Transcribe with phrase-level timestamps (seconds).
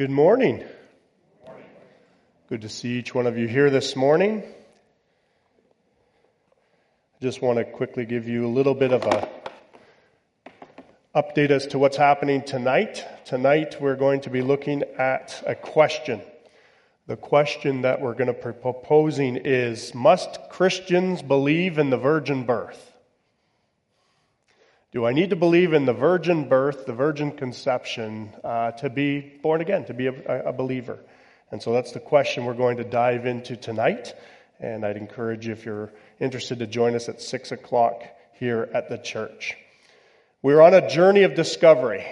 [0.00, 0.64] Good morning.
[2.48, 4.42] Good to see each one of you here this morning.
[7.18, 9.28] I just want to quickly give you a little bit of a
[11.14, 13.04] update as to what's happening tonight.
[13.26, 16.22] Tonight we're going to be looking at a question.
[17.06, 22.44] The question that we're going to be proposing is Must Christians believe in the virgin
[22.44, 22.89] birth?
[24.92, 29.20] Do I need to believe in the virgin birth, the virgin conception, uh, to be
[29.20, 30.98] born again, to be a, a, believer?
[31.52, 34.12] And so that's the question we're going to dive into tonight.
[34.58, 38.88] And I'd encourage you, if you're interested, to join us at 6 o'clock here at
[38.88, 39.56] the church.
[40.42, 42.04] We're on a journey of discovery,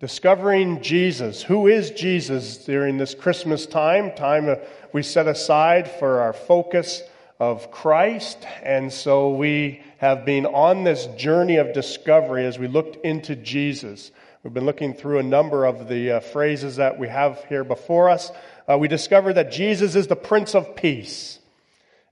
[0.00, 1.42] discovering Jesus.
[1.42, 4.10] Who is Jesus during this Christmas time?
[4.14, 4.56] Time
[4.94, 7.02] we set aside for our focus
[7.42, 8.46] of Christ.
[8.62, 14.12] And so we have been on this journey of discovery as we looked into Jesus.
[14.44, 18.10] We've been looking through a number of the uh, phrases that we have here before
[18.10, 18.30] us.
[18.70, 21.40] Uh, we discovered that Jesus is the Prince of Peace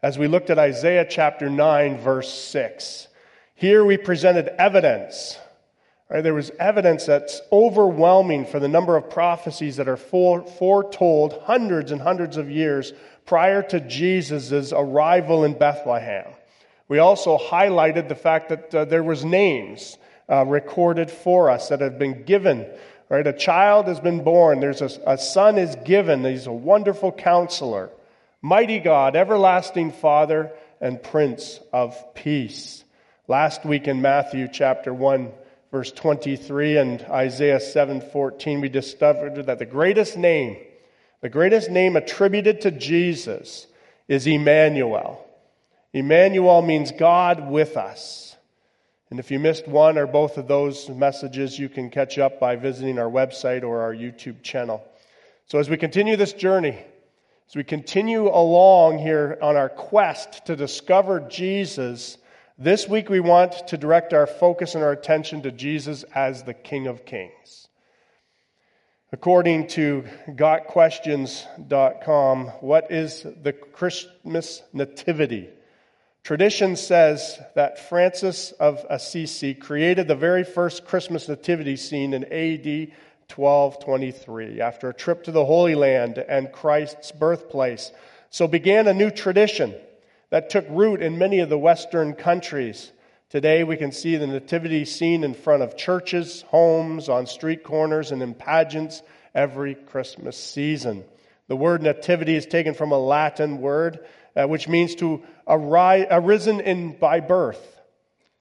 [0.02, 3.06] as we looked at Isaiah chapter 9, verse 6.
[3.54, 5.38] Here we presented evidence.
[6.10, 6.22] Right?
[6.22, 12.00] There was evidence that's overwhelming for the number of prophecies that are foretold hundreds and
[12.00, 12.92] hundreds of years
[13.30, 16.26] prior to Jesus' arrival in Bethlehem.
[16.88, 19.96] We also highlighted the fact that uh, there was names
[20.28, 22.66] uh, recorded for us that have been given.
[23.08, 24.58] Right, a child has been born.
[24.58, 26.24] There's a, a son is given.
[26.24, 27.90] He's a wonderful counselor,
[28.42, 32.82] mighty God, everlasting Father, and Prince of Peace.
[33.28, 35.30] Last week in Matthew chapter one,
[35.70, 40.56] verse twenty-three, and Isaiah seven fourteen, we discovered that the greatest name
[41.20, 43.66] the greatest name attributed to Jesus
[44.08, 45.26] is Emmanuel.
[45.92, 48.36] Emmanuel means God with us.
[49.10, 52.56] And if you missed one or both of those messages, you can catch up by
[52.56, 54.84] visiting our website or our YouTube channel.
[55.46, 56.78] So as we continue this journey,
[57.48, 62.18] as we continue along here on our quest to discover Jesus,
[62.56, 66.54] this week we want to direct our focus and our attention to Jesus as the
[66.54, 67.66] King of Kings.
[69.12, 75.48] According to gotquestions.com, what is the Christmas nativity?
[76.22, 82.92] Tradition says that Francis of Assisi created the very first Christmas nativity scene in AD
[83.34, 87.90] 1223 after a trip to the Holy Land and Christ's birthplace.
[88.30, 89.74] So began a new tradition
[90.28, 92.92] that took root in many of the Western countries.
[93.30, 98.10] Today, we can see the nativity scene in front of churches, homes, on street corners,
[98.10, 99.02] and in pageants
[99.36, 101.04] every Christmas season.
[101.46, 104.00] The word nativity is taken from a Latin word
[104.34, 107.80] uh, which means to arise, arisen in by birth.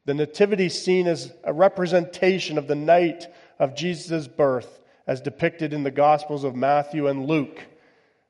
[0.06, 3.28] The nativity scene is a representation of the night
[3.60, 7.60] of Jesus' birth as depicted in the Gospels of Matthew and Luke.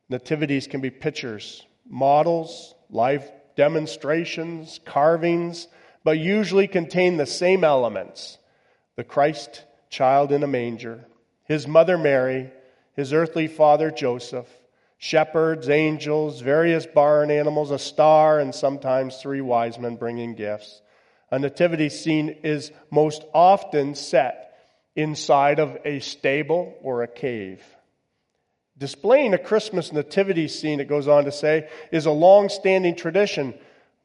[0.10, 5.68] Nativities can be pictures, models, life demonstrations, carvings,
[6.04, 8.38] but usually contain the same elements
[8.96, 11.06] the Christ child in a manger,
[11.46, 12.52] his mother Mary,
[12.96, 14.48] his earthly father Joseph,
[14.98, 20.82] shepherds, angels, various barn animals, a star, and sometimes three wise men bringing gifts.
[21.32, 24.58] A nativity scene is most often set
[24.96, 27.64] inside of a stable or a cave.
[28.78, 33.54] Displaying a Christmas nativity scene, it goes on to say, is a long standing tradition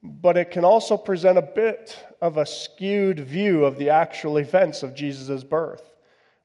[0.04, 4.82] but it can also present a bit of a skewed view of the actual events
[4.82, 5.82] of Jesus' birth.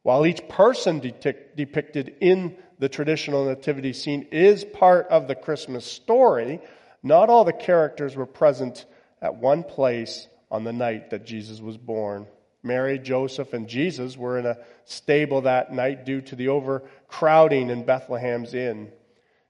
[0.02, 6.62] While each person depicted in the traditional nativity scene is part of the Christmas story,
[7.03, 8.86] not all the characters were present
[9.22, 12.28] at one place on the night that Jesus was born.
[12.64, 17.84] Mary, Joseph, and Jesus were in a stable that night due to the overcrowding in
[17.84, 18.90] Bethlehem's inn.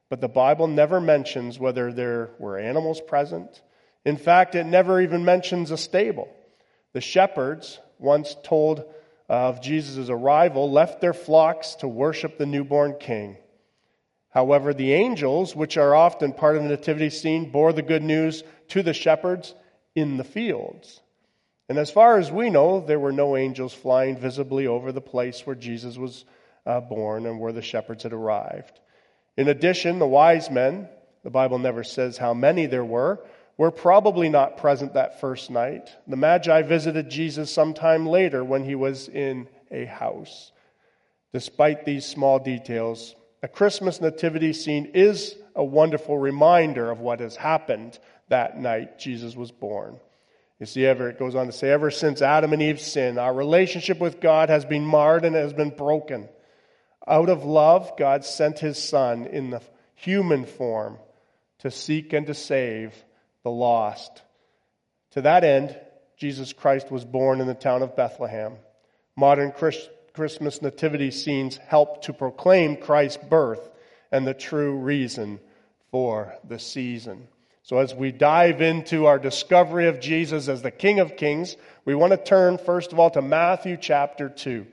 [0.10, 3.62] But the Bible never mentions whether there were animals present
[4.10, 6.28] in fact, it never even mentions a stable.
[6.94, 8.84] The shepherds, once told
[9.30, 13.38] of Jesus' arrival, left their flocks to worship the newborn king.
[14.32, 18.44] However, the angels, which are often part of the nativity scene, bore the good news
[18.70, 19.54] to the shepherds
[19.96, 21.02] in the fields.
[21.68, 25.46] And as far as we know, there were no angels flying visibly over the place
[25.46, 26.26] where Jesus was
[26.66, 28.80] uh, born and where the shepherds had arrived.
[29.38, 30.90] In addition, the wise men,
[31.24, 33.20] the Bible never says how many there were,
[33.60, 35.94] were probably not present that first night.
[36.08, 40.54] The Magi visited Jesus sometime later when he was in a house.
[41.34, 43.14] Despite these small details,
[43.44, 49.36] a Christmas nativity scene is a wonderful reminder of what has happened that night Jesus
[49.36, 50.00] was born.
[50.62, 53.34] You see, ever it goes on to say, ever since Adam and Eve's sin, our
[53.34, 56.30] relationship with God has been marred and has been broken.
[57.06, 59.62] Out of love, God sent his Son in the
[59.96, 60.98] human form
[61.60, 62.96] to seek and to save
[63.44, 64.22] the lost.
[65.12, 65.78] To that end,
[66.18, 68.54] Jesus Christ was born in the town of Bethlehem.
[69.16, 69.52] Modern
[70.14, 73.70] Christmas nativity scenes help to proclaim Christ's birth
[74.12, 75.40] and the true reason
[75.92, 77.28] for the season.
[77.64, 81.94] So, as we dive into our discovery of Jesus as the King of Kings, we
[81.94, 84.66] want to turn first of all to Matthew chapter 2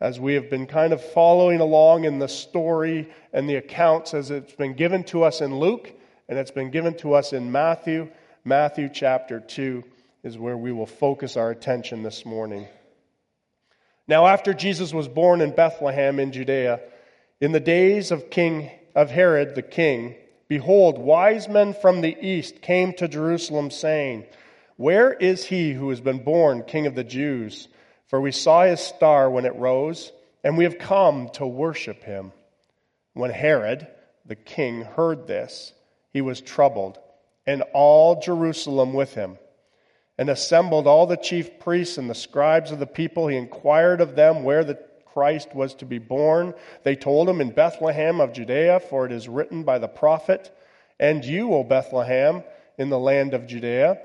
[0.00, 4.30] as we have been kind of following along in the story and the accounts as
[4.30, 5.92] it's been given to us in Luke
[6.30, 8.08] and it's been given to us in Matthew.
[8.44, 9.82] Matthew chapter 2
[10.22, 12.68] is where we will focus our attention this morning.
[14.06, 16.80] Now, after Jesus was born in Bethlehem in Judea,
[17.40, 20.14] in the days of King of Herod the king,
[20.46, 24.24] behold, wise men from the east came to Jerusalem, saying,
[24.76, 27.66] Where is he who has been born King of the Jews?
[28.06, 30.12] For we saw his star when it rose,
[30.44, 32.30] and we have come to worship him.
[33.14, 33.88] When Herod,
[34.26, 35.72] the king, heard this,
[36.12, 36.98] he was troubled,
[37.46, 39.38] and all Jerusalem with him.
[40.18, 44.16] And assembled all the chief priests and the scribes of the people, he inquired of
[44.16, 46.54] them where the Christ was to be born.
[46.84, 50.54] They told him in Bethlehem of Judea, for it is written by the prophet,
[50.98, 52.44] And you, O Bethlehem,
[52.78, 53.98] in the land of Judea,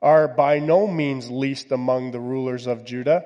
[0.00, 3.24] are by no means least among the rulers of Judah.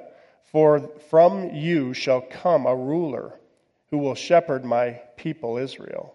[0.51, 3.39] For from you shall come a ruler
[3.91, 6.15] who will shepherd my people Israel.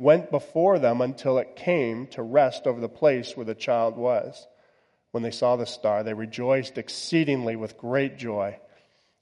[0.00, 4.46] went before them until it came to rest over the place where the child was.
[5.10, 8.58] When they saw the star, they rejoiced exceedingly with great joy.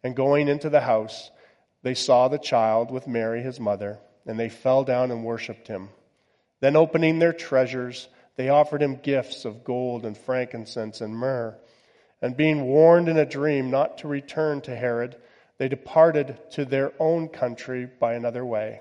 [0.05, 1.33] And going into the house,
[1.83, 5.89] they saw the child with Mary, his mother, and they fell down and worshipped him.
[6.61, 11.59] Then, opening their treasures, they offered him gifts of gold and frankincense and myrrh.
[12.23, 15.17] And being warned in a dream not to return to Herod,
[15.59, 18.81] they departed to their own country by another way.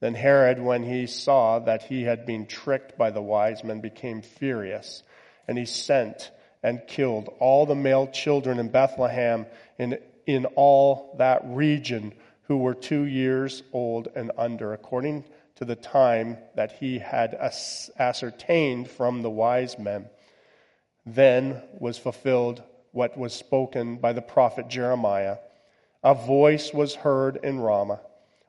[0.00, 4.22] Then Herod, when he saw that he had been tricked by the wise men, became
[4.22, 5.02] furious,
[5.46, 6.30] and he sent
[6.62, 9.46] and killed all the male children in Bethlehem
[9.78, 12.12] and in all that region
[12.42, 15.24] who were two years old and under, according
[15.56, 17.34] to the time that he had
[17.98, 20.06] ascertained from the wise men.
[21.04, 22.62] Then was fulfilled
[22.92, 25.38] what was spoken by the prophet Jeremiah.
[26.02, 28.00] A voice was heard in Ramah,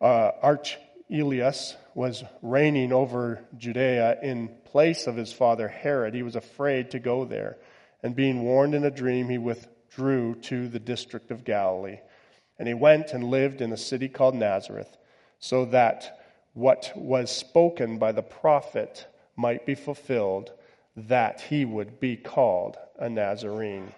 [0.00, 6.90] uh, Archelaus was reigning over Judea in place of his father Herod, he was afraid
[6.92, 7.58] to go there.
[8.02, 11.98] And being warned in a dream, he withdrew to the district of Galilee.
[12.58, 14.96] And he went and lived in a city called Nazareth,
[15.38, 16.20] so that
[16.54, 20.52] what was spoken by the prophet might be fulfilled,
[20.96, 23.92] that he would be called a Nazarene.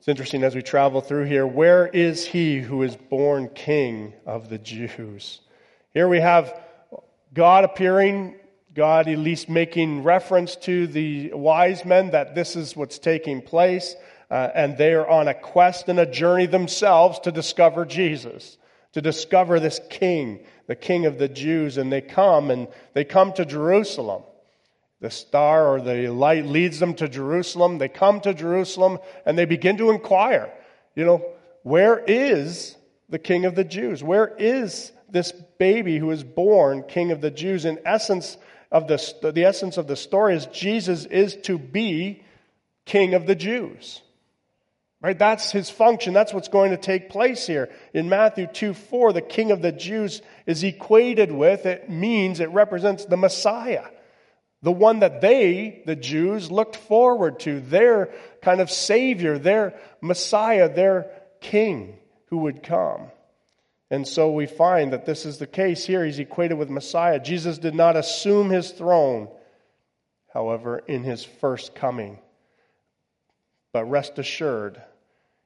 [0.00, 4.48] It's interesting as we travel through here where is he who is born king of
[4.48, 5.40] the Jews?
[5.92, 6.58] Here we have
[7.34, 8.36] God appearing,
[8.72, 13.94] God at least making reference to the wise men that this is what's taking place,
[14.30, 18.56] uh, and they are on a quest and a journey themselves to discover Jesus,
[18.92, 23.34] to discover this king, the king of the Jews, and they come and they come
[23.34, 24.22] to Jerusalem.
[25.00, 27.78] The star or the light leads them to Jerusalem.
[27.78, 30.52] They come to Jerusalem and they begin to inquire,
[30.94, 31.24] you know,
[31.62, 32.76] where is
[33.08, 34.02] the king of the Jews?
[34.02, 38.36] Where is this baby who is born king of the Jews, in essence
[38.70, 42.22] of the, the essence of the story is Jesus is to be
[42.84, 44.02] king of the Jews.
[45.02, 45.18] Right?
[45.18, 46.12] That's his function.
[46.12, 47.70] That's what's going to take place here.
[47.94, 52.50] In Matthew 2 4, the king of the Jews is equated with, it means, it
[52.50, 53.86] represents the Messiah.
[54.62, 58.12] The one that they, the Jews, looked forward to, their
[58.42, 63.10] kind of savior, their Messiah, their king who would come.
[63.90, 66.04] And so we find that this is the case here.
[66.04, 67.18] He's equated with Messiah.
[67.18, 69.28] Jesus did not assume his throne,
[70.32, 72.18] however, in his first coming.
[73.72, 74.80] But rest assured,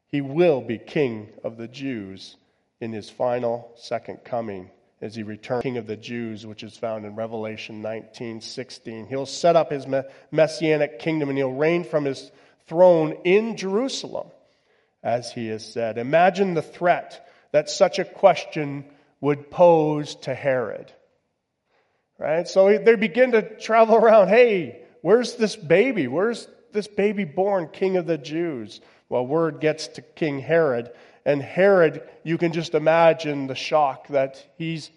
[0.08, 2.36] he will be king of the Jews
[2.80, 4.70] in his final second coming
[5.04, 9.06] as he returns king of the Jews, which is found in Revelation 19 16.
[9.06, 9.86] He'll set up his
[10.30, 12.32] messianic kingdom and he'll reign from his
[12.66, 14.28] throne in Jerusalem,
[15.02, 15.98] as he has said.
[15.98, 18.86] Imagine the threat that such a question
[19.20, 20.90] would pose to Herod.
[22.18, 22.48] Right?
[22.48, 24.28] So they begin to travel around.
[24.28, 26.08] Hey, where's this baby?
[26.08, 28.80] Where's this baby born king of the Jews?
[29.10, 30.92] Well, word gets to King Herod,
[31.24, 34.90] and Herod, you can just imagine the shock that he's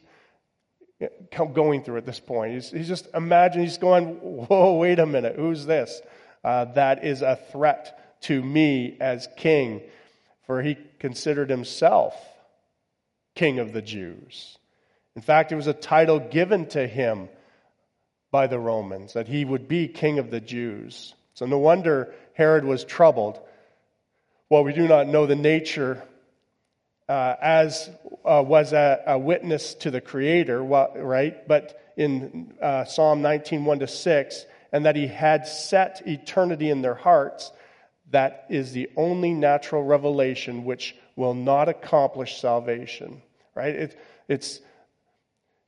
[1.53, 2.53] going through at this point.
[2.53, 6.01] He's, he's just imagine he's going, whoa, wait a minute, who's this?
[6.43, 9.81] Uh, that is a threat to me as king,
[10.45, 12.15] for he considered himself
[13.35, 14.57] king of the Jews.
[15.15, 17.29] In fact, it was a title given to him
[18.31, 21.13] by the Romans that he would be king of the Jews.
[21.35, 23.39] So no wonder Herod was troubled.
[24.49, 26.03] Well, we do not know the nature
[27.09, 27.89] uh, as
[28.25, 31.47] uh, was a, a, witness to the Creator, right?
[31.47, 36.81] But in uh, Psalm 19, 1 to 6, and that he had set eternity in
[36.81, 37.51] their hearts,
[38.11, 43.21] that is the only natural revelation which will not accomplish salvation,
[43.55, 43.75] right?
[43.75, 44.59] It, it's,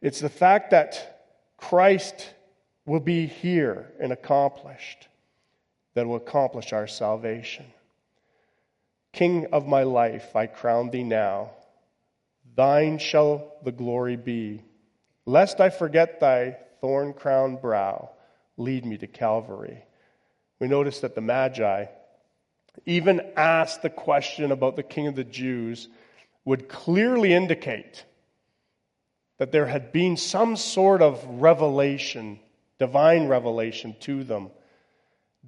[0.02, 1.26] it's the fact that
[1.58, 2.34] Christ
[2.86, 5.08] will be here and accomplished
[5.94, 7.66] that will accomplish our salvation.
[9.20, 11.52] King of my life, I crown thee now.
[12.56, 14.64] Thine shall the glory be.
[15.26, 18.12] Lest I forget thy thorn crowned brow,
[18.56, 19.84] lead me to Calvary.
[20.62, 21.88] We notice that the Magi
[22.86, 25.90] even asked the question about the King of the Jews
[26.46, 28.06] would clearly indicate
[29.38, 32.40] that there had been some sort of revelation,
[32.78, 34.50] divine revelation to them,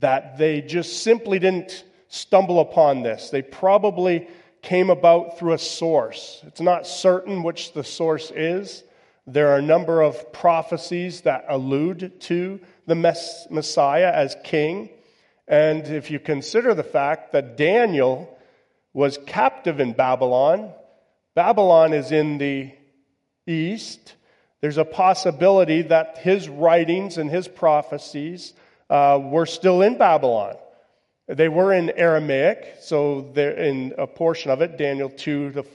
[0.02, 3.30] that they just simply didn't stumble upon this.
[3.30, 4.28] They probably
[4.62, 6.42] came about through a source.
[6.46, 8.84] It's not certain which the source is.
[9.26, 14.90] There are a number of prophecies that allude to the Messiah as king.
[15.48, 18.38] And if you consider the fact that Daniel
[18.94, 20.74] was captive in Babylon,
[21.34, 22.72] Babylon is in the
[23.48, 24.16] east,
[24.60, 28.54] there's a possibility that his writings and his prophecies
[28.90, 30.56] uh, were still in Babylon.
[31.32, 35.66] They were in Aramaic, so they're in a portion of it, Daniel 2 to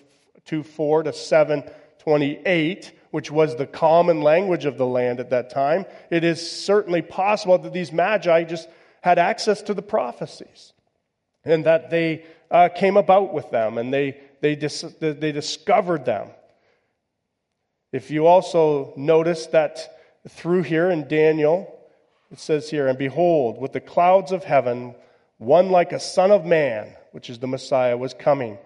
[0.45, 1.65] 2 4 to 7
[1.99, 5.87] 28, which was the common language of the land at that time.
[6.11, 8.69] It is certainly possible that these magi just
[9.01, 10.73] had access to the prophecies
[11.45, 16.29] and that they uh, came about with them and they, they, dis- they discovered them.
[17.93, 19.99] If you also notice that
[20.29, 21.73] through here in Daniel,
[22.31, 24.95] it says here, and behold, with the clouds of heaven,
[25.39, 28.59] one like a son of man, which is the Messiah, was coming.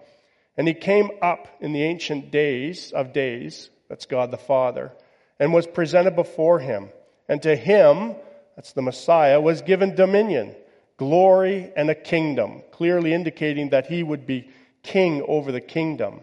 [0.57, 4.91] And he came up in the ancient days of days, that's God the Father,
[5.39, 6.89] and was presented before him.
[7.27, 8.15] And to him,
[8.55, 10.55] that's the Messiah, was given dominion,
[10.97, 14.49] glory, and a kingdom, clearly indicating that he would be
[14.83, 16.21] king over the kingdom,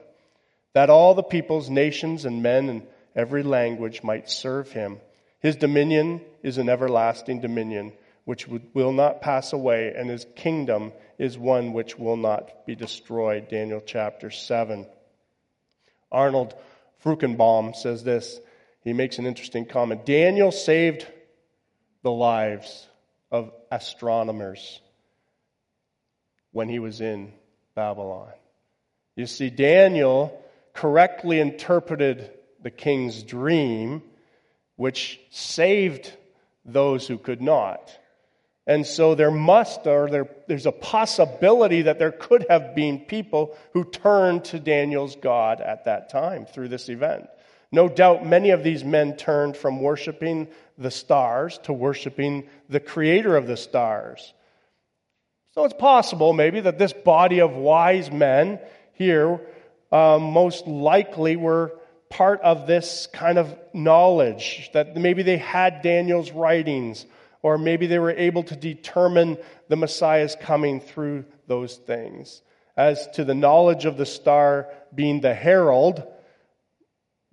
[0.74, 4.98] that all the peoples, nations, and men in every language might serve him.
[5.40, 7.92] His dominion is an everlasting dominion
[8.28, 13.48] which will not pass away, and his kingdom is one which will not be destroyed.
[13.48, 14.86] Daniel chapter 7.
[16.12, 16.54] Arnold
[17.02, 18.38] Fruchtenbaum says this.
[18.84, 20.04] He makes an interesting comment.
[20.04, 21.06] Daniel saved
[22.02, 22.86] the lives
[23.32, 24.78] of astronomers
[26.52, 27.32] when he was in
[27.74, 28.28] Babylon.
[29.16, 30.38] You see, Daniel
[30.74, 32.30] correctly interpreted
[32.62, 34.02] the king's dream,
[34.76, 36.12] which saved
[36.66, 37.90] those who could not.
[38.68, 43.56] And so there must, or there, there's a possibility that there could have been people
[43.72, 47.28] who turned to Daniel's God at that time through this event.
[47.72, 53.38] No doubt many of these men turned from worshiping the stars to worshiping the creator
[53.38, 54.34] of the stars.
[55.54, 58.60] So it's possible, maybe, that this body of wise men
[58.92, 59.40] here
[59.90, 61.72] um, most likely were
[62.10, 67.06] part of this kind of knowledge, that maybe they had Daniel's writings,
[67.48, 69.38] or maybe they were able to determine
[69.68, 72.42] the Messiah's coming through those things.
[72.76, 76.06] As to the knowledge of the star being the herald,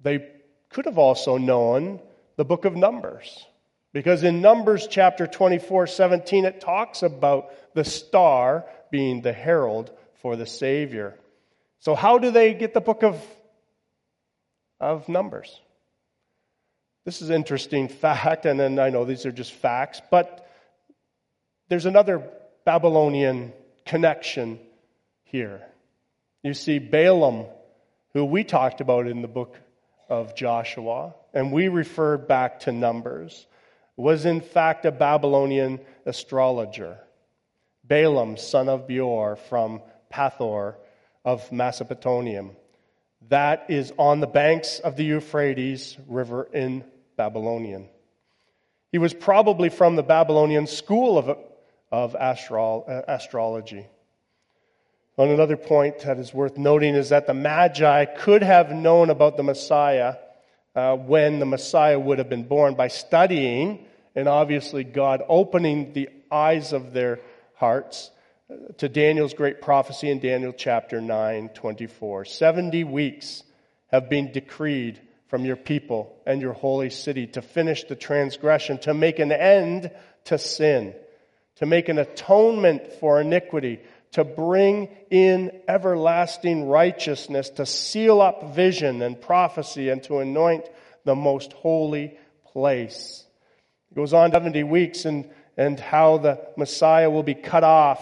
[0.02, 0.26] they
[0.70, 2.00] could have also known
[2.38, 3.46] the book of Numbers.
[3.94, 9.92] Because in Numbers chapter 24, 17, it talks about the star being the herald
[10.22, 11.18] for the Savior.
[11.80, 13.22] So, how do they get the book of
[14.80, 15.60] of Numbers.
[17.06, 20.50] This is an interesting fact, and then I know these are just facts, but
[21.70, 22.28] there's another
[22.66, 23.54] Babylonian
[23.86, 24.60] connection
[25.24, 25.62] here.
[26.42, 27.46] You see, Balaam,
[28.14, 29.56] who we talked about in the book
[30.10, 33.46] of Joshua, and we referred back to Numbers,
[33.96, 36.98] was in fact a Babylonian astrologer.
[37.84, 40.76] Balaam, son of Beor from Pethor
[41.24, 42.50] of Mesopotamia
[43.30, 46.84] that is on the banks of the Euphrates River in
[47.16, 47.90] Babylonian.
[48.92, 51.38] He was probably from the Babylonian school of,
[51.92, 53.88] of astral, uh, astrology.
[55.18, 59.38] On another point that is worth noting is that the Magi could have known about
[59.38, 60.16] the Messiah
[60.76, 66.10] uh, when the Messiah would have been born by studying, and obviously God opening the
[66.30, 67.20] eyes of their
[67.56, 68.12] hearts
[68.78, 72.26] to Daniel's great prophecy in Daniel chapter 9, 24.
[72.26, 73.44] 70 weeks
[73.88, 78.94] have been decreed from your people and your holy city to finish the transgression, to
[78.94, 79.92] make an end
[80.26, 80.94] to sin,
[81.56, 83.80] to make an atonement for iniquity,
[84.12, 90.66] to bring in everlasting righteousness, to seal up vision and prophecy, and to anoint
[91.04, 92.18] the most holy
[92.52, 93.26] place.
[93.92, 98.02] It goes on 70 weeks and, and how the Messiah will be cut off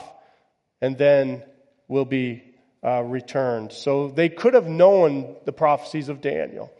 [0.81, 1.43] and then
[1.87, 2.43] will be
[2.83, 3.71] uh, returned.
[3.71, 6.71] So they could have known the prophecies of Daniel.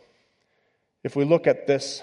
[1.03, 2.01] If we look at this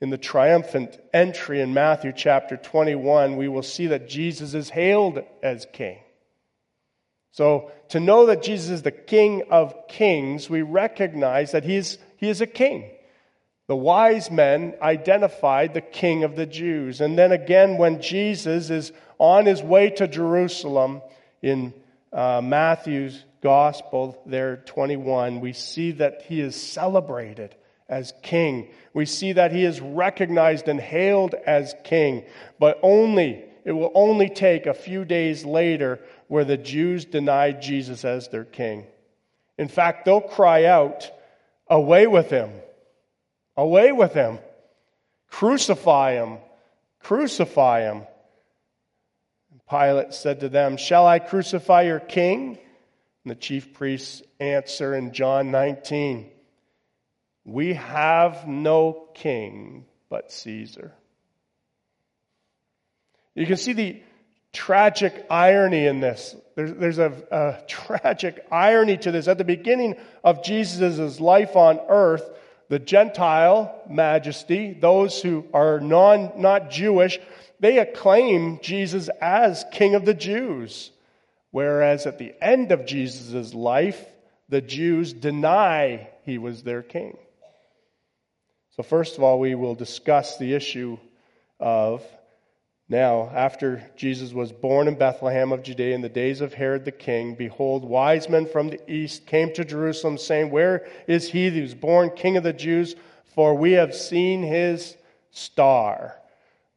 [0.00, 5.22] in the triumphant entry in Matthew chapter 21, we will see that Jesus is hailed
[5.42, 5.98] as king.
[7.32, 12.30] So, to know that Jesus is the King of kings, we recognize that he's, he
[12.30, 12.90] is a king.
[13.68, 17.00] The wise men identified the king of the Jews.
[17.00, 21.02] And then again, when Jesus is on his way to Jerusalem,
[21.42, 21.74] in
[22.12, 27.54] uh, Matthew's gospel, there 21, we see that he is celebrated
[27.88, 28.68] as king.
[28.92, 32.24] We see that he is recognized and hailed as king,
[32.58, 38.04] but only, it will only take a few days later where the Jews denied Jesus
[38.04, 38.86] as their king.
[39.58, 41.10] In fact, they'll cry out,
[41.68, 42.50] Away with him!
[43.56, 44.38] Away with him!
[45.28, 46.38] Crucify him!
[47.00, 48.02] Crucify him!
[49.68, 52.58] Pilate said to them, Shall I crucify your king?
[53.24, 56.30] And the chief priests answer in John 19,
[57.46, 60.92] We have no king but Caesar.
[63.36, 64.02] You can see the
[64.52, 66.34] tragic irony in this.
[66.56, 69.28] There's, there's a, a tragic irony to this.
[69.28, 72.28] At the beginning of Jesus' life on earth,
[72.68, 77.20] the Gentile majesty, those who are non, not Jewish,
[77.60, 80.90] they acclaim Jesus as King of the Jews.
[81.52, 84.04] Whereas at the end of Jesus' life,
[84.48, 87.16] the Jews deny he was their king.
[88.76, 90.98] So, first of all, we will discuss the issue
[91.58, 92.04] of
[92.88, 96.92] now, after Jesus was born in Bethlehem of Judea in the days of Herod the
[96.92, 101.62] king, behold, wise men from the east came to Jerusalem, saying, Where is he who
[101.62, 102.94] is born king of the Jews?
[103.34, 104.96] For we have seen his
[105.32, 106.16] star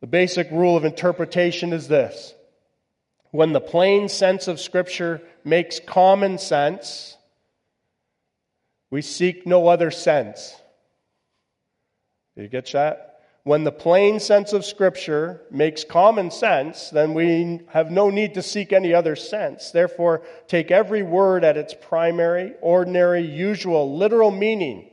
[0.02, 2.34] the basic rule of interpretation is this
[3.32, 7.16] when the plain sense of Scripture makes common sense,
[8.90, 10.56] we seek no other sense.
[12.40, 13.22] You get that?
[13.44, 18.44] When the plain sense of Scripture makes common sense, then we have no need to
[18.44, 19.72] seek any other sense.
[19.72, 24.90] Therefore, take every word at its primary, ordinary, usual, literal meaning,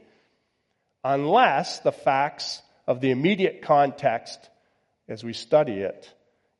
[1.04, 4.48] unless the facts of the immediate context
[5.08, 6.12] as we study it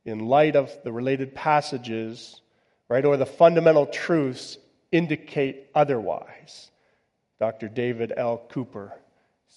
[0.04, 2.40] in light of the related passages,
[2.88, 4.58] right, or the fundamental truths
[4.92, 6.70] indicate otherwise.
[7.38, 7.68] Dr.
[7.68, 8.38] David L.
[8.50, 8.92] Cooper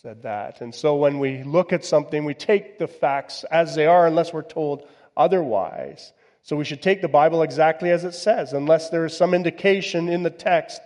[0.02, 0.62] said that.
[0.62, 4.32] And so when we look at something, we take the facts as they are unless
[4.32, 6.14] we're told otherwise.
[6.42, 10.08] So we should take the Bible exactly as it says, unless there is some indication
[10.08, 10.80] in the text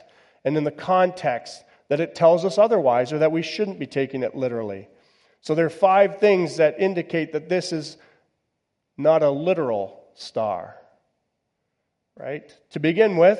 [0.43, 4.23] and in the context that it tells us otherwise or that we shouldn't be taking
[4.23, 4.89] it literally.
[5.41, 7.97] So there are five things that indicate that this is
[8.97, 10.75] not a literal star.
[12.17, 12.51] Right?
[12.71, 13.39] To begin with,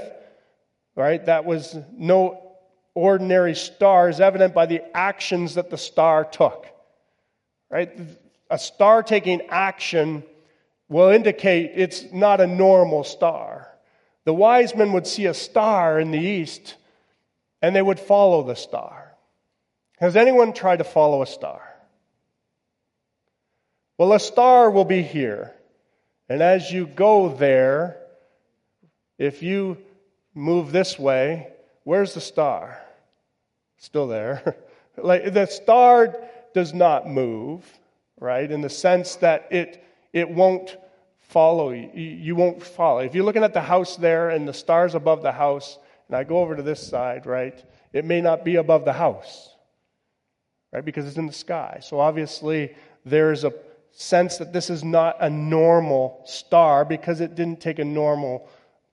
[0.96, 2.53] right, that was no
[2.96, 6.68] ordinary star is evident by the actions that the star took.
[7.70, 7.92] Right?
[8.50, 10.24] A star taking action
[10.90, 13.70] will indicate it's not a normal star.
[14.26, 16.76] The wise men would see a star in the east
[17.62, 19.16] and they would follow the star.
[19.98, 21.62] Has anyone tried to follow a star?
[23.98, 25.54] Well, a star will be here.
[26.28, 27.98] And as you go there,
[29.18, 29.78] if you
[30.34, 31.53] move this way,
[31.84, 32.82] where's the star?
[33.78, 34.56] Still there.
[34.98, 36.16] like the star
[36.54, 37.66] does not move,
[38.20, 38.50] right?
[38.50, 40.78] In the sense that it it won't
[41.20, 41.90] follow you.
[41.94, 43.00] You won't follow.
[43.00, 46.24] If you're looking at the house there and the stars above the house, and I
[46.24, 47.64] go over to this side, right?
[47.92, 49.56] It may not be above the house,
[50.72, 50.86] right?
[50.86, 51.80] Because it's in the sky.
[51.82, 53.54] So obviously there's a
[53.92, 58.48] sense that this is not a normal star because it didn't take a normal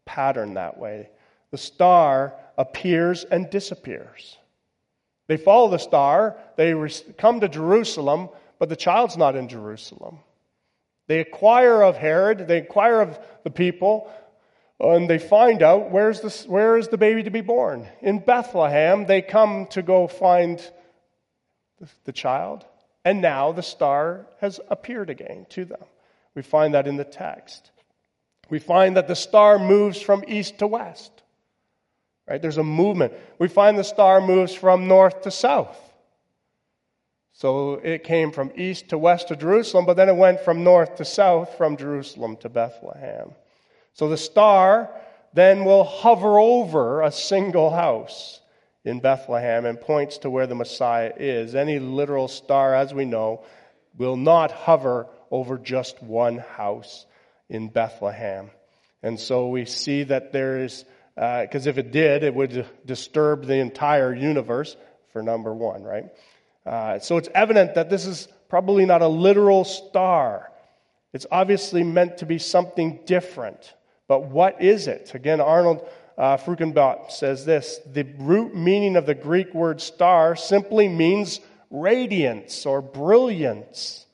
[0.04, 1.10] pattern that way.
[1.50, 4.36] The star appears and disappears.
[5.28, 6.74] They follow the star, they
[7.16, 10.18] come to Jerusalem, but the child's not in Jerusalem.
[11.06, 14.12] They inquire of Herod, they inquire of the people,
[14.78, 17.88] and they find out where's the, where is the baby to be born.
[18.02, 20.60] In Bethlehem, they come to go find
[22.04, 22.66] the child.
[23.04, 25.84] And now the star has appeared again to them.
[26.34, 27.70] We find that in the text.
[28.50, 31.19] We find that the star moves from east to west.
[32.30, 32.40] Right?
[32.40, 33.12] There's a movement.
[33.40, 35.76] We find the star moves from north to south.
[37.32, 40.96] So it came from east to west to Jerusalem, but then it went from north
[40.96, 43.32] to south from Jerusalem to Bethlehem.
[43.94, 44.90] So the star
[45.32, 48.40] then will hover over a single house
[48.84, 51.56] in Bethlehem and points to where the Messiah is.
[51.56, 53.42] Any literal star, as we know,
[53.98, 57.06] will not hover over just one house
[57.48, 58.50] in Bethlehem.
[59.02, 60.84] And so we see that there is,
[61.20, 64.74] because uh, if it did, it would disturb the entire universe,
[65.12, 66.06] for number one, right?
[66.64, 70.50] Uh, so it's evident that this is probably not a literal star.
[71.12, 73.74] It's obviously meant to be something different.
[74.08, 75.14] But what is it?
[75.14, 76.38] Again, Arnold uh,
[77.10, 84.06] says this The root meaning of the Greek word star simply means radiance or brilliance.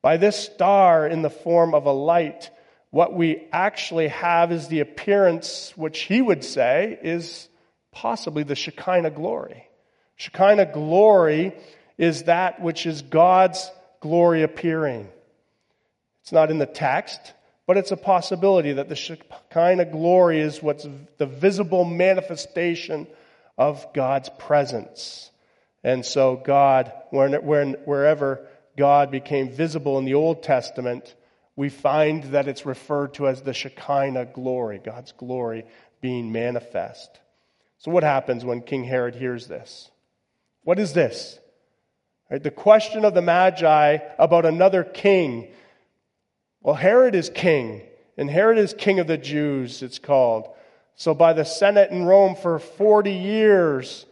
[0.00, 2.48] By this star in the form of a light,
[2.96, 7.46] what we actually have is the appearance, which he would say is
[7.92, 9.68] possibly the Shekinah glory.
[10.14, 11.52] Shekinah glory
[11.98, 15.10] is that which is God's glory appearing.
[16.22, 17.20] It's not in the text,
[17.66, 23.06] but it's a possibility that the Shekinah glory is what's the visible manifestation
[23.58, 25.30] of God's presence.
[25.84, 31.14] And so, God, wherever God became visible in the Old Testament,
[31.56, 35.64] we find that it's referred to as the Shekinah glory, God's glory
[36.00, 37.20] being manifest.
[37.78, 39.90] So, what happens when King Herod hears this?
[40.62, 41.38] What is this?
[42.30, 45.48] Right, the question of the Magi about another king
[46.66, 47.82] well, Herod is king,
[48.16, 50.48] and Herod is king of the Jews, it's called.
[50.96, 54.04] So, by the Senate in Rome for 40 years,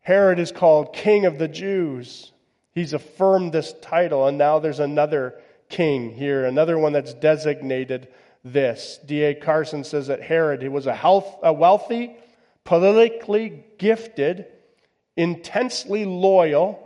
[0.00, 2.32] Herod is called king of the Jews.
[2.72, 5.36] He's affirmed this title, and now there's another
[5.68, 8.08] king here, another one that's designated
[8.44, 8.98] this.
[9.04, 9.34] D.A.
[9.34, 12.16] Carson says that Herod he was a, health, a wealthy,
[12.64, 14.46] politically gifted,
[15.16, 16.82] intensely loyal,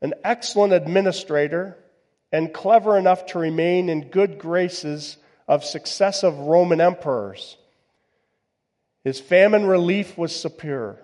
[0.00, 1.76] an excellent administrator,
[2.30, 7.56] and clever enough to remain in good graces of successive Roman emperors.
[9.04, 10.98] His famine relief was superior.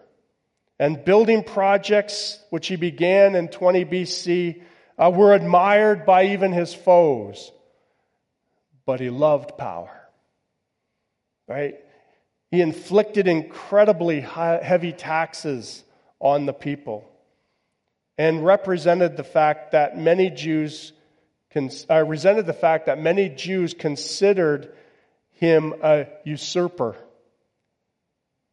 [0.78, 4.62] And building projects, which he began in 20 BC,
[4.98, 7.52] uh, were admired by even his foes.
[8.84, 9.94] But he loved power.
[11.46, 11.76] Right?
[12.50, 15.84] He inflicted incredibly high, heavy taxes
[16.20, 17.08] on the people
[18.16, 20.92] and represented the fact that many Jews
[21.90, 24.72] uh, resented the fact that many Jews considered
[25.32, 26.96] him a usurper.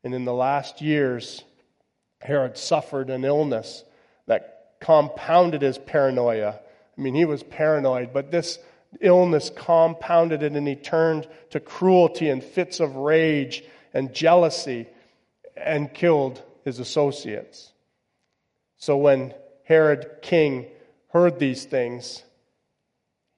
[0.04, 1.44] And in the last years,
[2.22, 3.84] Herod suffered an illness
[4.28, 4.55] that
[4.86, 6.60] compounded his paranoia.
[6.96, 8.60] I mean, he was paranoid, but this
[9.02, 13.64] illness compounded it, and he turned to cruelty and fits of rage
[13.96, 14.86] and jealousy
[15.58, 17.72] and killed his associates.
[18.78, 20.68] So when Herod king
[21.08, 22.22] heard these things,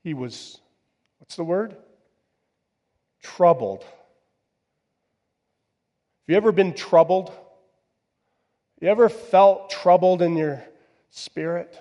[0.04, 0.60] he was,
[1.20, 1.78] what's the word?
[3.24, 3.84] Troubled.
[3.84, 3.90] Have
[6.28, 7.32] you ever been troubled?
[8.82, 10.62] You ever felt troubled in your
[11.10, 11.78] spirit?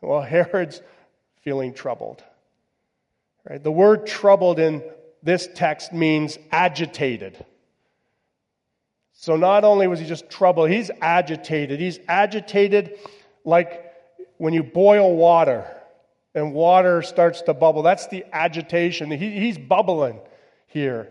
[0.00, 0.80] Well, Herod's
[1.42, 2.22] feeling troubled.
[3.48, 3.62] Right?
[3.62, 4.82] The word troubled in
[5.22, 7.44] this text means agitated.
[9.12, 11.80] So not only was he just troubled, he's agitated.
[11.80, 12.98] He's agitated
[13.44, 13.92] like
[14.38, 15.66] when you boil water
[16.34, 17.82] and water starts to bubble.
[17.82, 19.10] That's the agitation.
[19.10, 20.20] He, he's bubbling
[20.66, 21.08] here.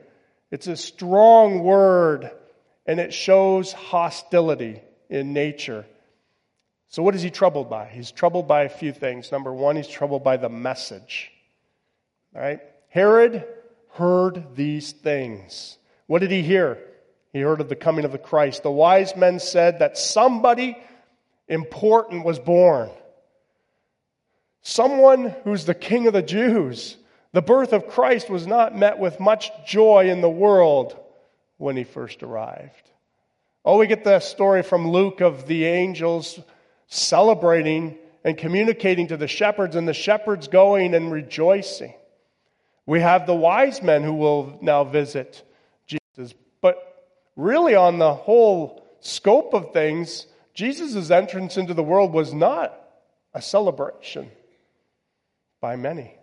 [0.51, 2.29] It's a strong word
[2.85, 5.85] and it shows hostility in nature.
[6.93, 7.87] So, what is he troubled by?
[7.87, 9.31] He's troubled by a few things.
[9.31, 11.31] Number one, he's troubled by the message.
[12.35, 12.59] All right?
[12.89, 13.47] Herod
[13.93, 15.79] heard these things.
[16.05, 16.77] What did he hear?
[17.31, 18.61] He heard of the coming of the Christ.
[18.61, 20.77] The wise men said that somebody
[21.47, 22.91] important was born.
[24.61, 26.95] Someone who's the king of the Jews.
[27.31, 30.95] The birth of Christ was not met with much joy in the world
[31.57, 32.91] when he first arrived.
[33.65, 36.39] Oh, we get the story from Luke of the angels
[36.93, 41.93] celebrating and communicating to the shepherds, and the shepherds going and rejoicing.
[42.85, 45.43] We have the wise men who will now visit
[45.85, 46.33] Jesus.
[46.61, 46.77] But
[47.35, 52.79] really, on the whole scope of things, Jesus' entrance into the world was not
[53.33, 54.29] a celebration
[55.59, 56.15] by many.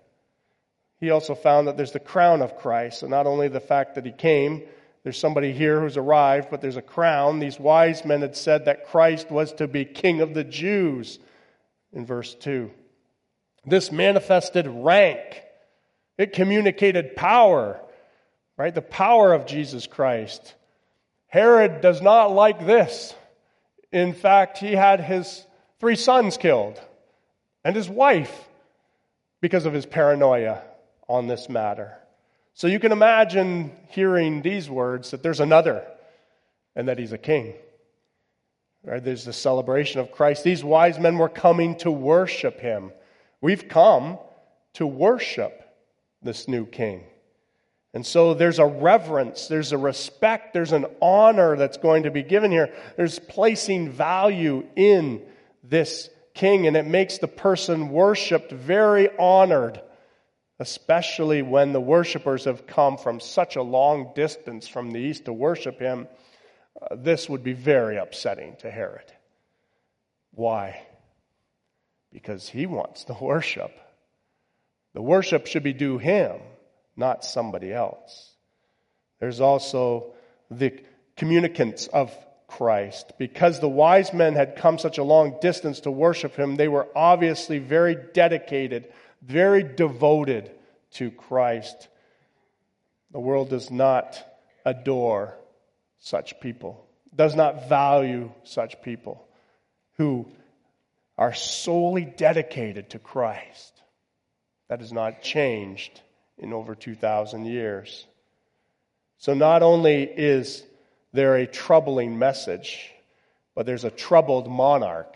[1.00, 3.00] He also found that there's the crown of Christ.
[3.00, 4.62] So, not only the fact that he came,
[5.02, 7.38] there's somebody here who's arrived, but there's a crown.
[7.38, 11.18] These wise men had said that Christ was to be king of the Jews
[11.92, 12.70] in verse 2.
[13.64, 15.42] This manifested rank,
[16.18, 17.80] it communicated power,
[18.58, 18.74] right?
[18.74, 20.54] The power of Jesus Christ.
[21.28, 23.14] Herod does not like this.
[23.92, 25.46] In fact, he had his
[25.78, 26.80] three sons killed
[27.64, 28.48] and his wife
[29.40, 30.62] because of his paranoia
[31.08, 31.96] on this matter.
[32.54, 35.86] So you can imagine hearing these words that there's another
[36.76, 37.54] and that he's a king.
[38.84, 39.02] Right?
[39.02, 40.44] There's the celebration of Christ.
[40.44, 42.92] These wise men were coming to worship him.
[43.40, 44.18] We've come
[44.74, 45.62] to worship
[46.22, 47.04] this new king.
[47.92, 52.22] And so there's a reverence, there's a respect, there's an honor that's going to be
[52.22, 52.72] given here.
[52.96, 55.22] There's placing value in
[55.64, 59.80] this king, and it makes the person worshiped very honored
[60.60, 65.32] especially when the worshipers have come from such a long distance from the east to
[65.32, 66.06] worship him,
[66.80, 69.10] uh, this would be very upsetting to Herod.
[70.32, 70.82] Why?
[72.12, 73.72] Because he wants the worship.
[74.92, 76.40] The worship should be due him,
[76.94, 78.30] not somebody else.
[79.18, 80.12] There's also
[80.50, 80.78] the
[81.16, 82.14] communicants of
[82.48, 83.12] Christ.
[83.18, 86.88] Because the wise men had come such a long distance to worship him, they were
[86.94, 88.92] obviously very dedicated
[89.22, 90.50] very devoted
[90.92, 91.88] to Christ.
[93.12, 94.22] The world does not
[94.64, 95.36] adore
[95.98, 99.26] such people, does not value such people
[99.96, 100.26] who
[101.18, 103.82] are solely dedicated to Christ.
[104.68, 106.00] That has not changed
[106.38, 108.06] in over 2,000 years.
[109.18, 110.64] So not only is
[111.12, 112.90] there a troubling message,
[113.54, 115.14] but there's a troubled monarch.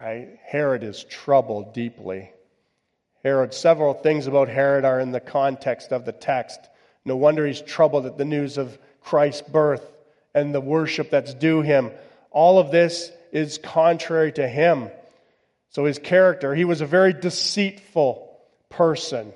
[0.00, 0.38] Right?
[0.44, 2.32] Herod is troubled deeply.
[3.22, 3.52] Herod.
[3.54, 6.60] Several things about Herod are in the context of the text.
[7.04, 9.84] No wonder he's troubled at the news of Christ's birth
[10.34, 11.90] and the worship that's due him.
[12.30, 14.90] All of this is contrary to him.
[15.70, 19.32] So his character, he was a very deceitful person,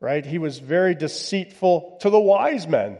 [0.00, 0.24] right?
[0.24, 2.98] He was very deceitful to the wise men.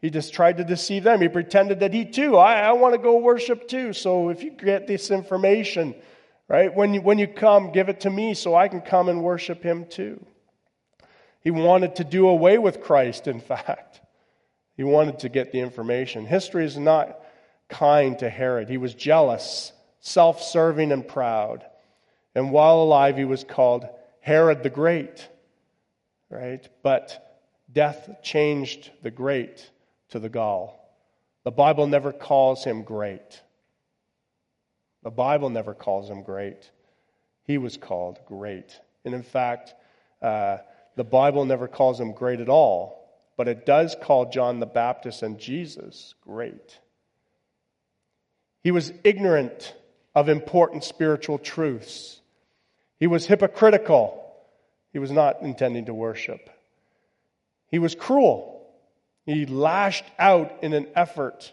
[0.00, 1.20] He just tried to deceive them.
[1.20, 3.92] He pretended that he too, I, I want to go worship too.
[3.92, 5.94] So if you get this information,
[6.48, 6.74] Right?
[6.74, 9.62] When you, when you come, give it to me so I can come and worship
[9.62, 10.24] him too.
[11.40, 14.00] He wanted to do away with Christ, in fact.
[14.76, 16.26] He wanted to get the information.
[16.26, 17.20] History is not
[17.68, 18.68] kind to Herod.
[18.68, 21.64] He was jealous, self serving, and proud.
[22.34, 23.86] And while alive, he was called
[24.20, 25.28] Herod the Great.
[26.28, 26.68] Right?
[26.82, 27.40] But
[27.72, 29.70] death changed the great
[30.10, 30.80] to the gall.
[31.44, 33.42] The Bible never calls him great.
[35.04, 36.70] The Bible never calls him great.
[37.46, 38.80] He was called great.
[39.04, 39.74] And in fact,
[40.22, 40.58] uh,
[40.96, 45.22] the Bible never calls him great at all, but it does call John the Baptist
[45.22, 46.78] and Jesus great.
[48.62, 49.74] He was ignorant
[50.14, 52.20] of important spiritual truths.
[52.98, 54.24] He was hypocritical.
[54.92, 56.48] He was not intending to worship.
[57.70, 58.66] He was cruel.
[59.26, 61.52] He lashed out in an effort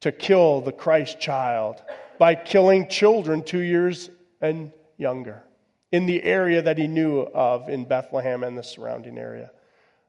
[0.00, 1.82] to kill the Christ child
[2.20, 4.10] by killing children two years
[4.42, 5.42] and younger
[5.90, 9.50] in the area that he knew of in Bethlehem and the surrounding area.